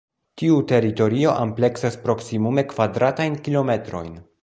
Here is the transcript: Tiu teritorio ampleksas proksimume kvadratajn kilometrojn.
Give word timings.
Tiu 0.41 0.55
teritorio 0.71 1.35
ampleksas 1.43 1.99
proksimume 2.07 2.67
kvadratajn 2.75 3.41
kilometrojn. 3.49 4.15